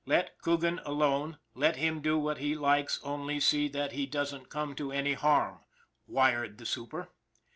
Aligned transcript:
"Let 0.17 0.39
Coogan 0.39 0.79
alone. 0.83 1.37
Let 1.53 1.75
him 1.75 2.01
do 2.01 2.17
what 2.17 2.39
he 2.39 2.55
likes, 2.55 2.99
only 3.03 3.39
see 3.39 3.67
that 3.67 3.91
he 3.91 4.07
doesn't 4.07 4.49
come 4.49 4.73
to 4.73 4.91
any 4.91 5.13
harm," 5.13 5.59
wired 6.07 6.57
the 6.57 6.65
super. 6.65 7.09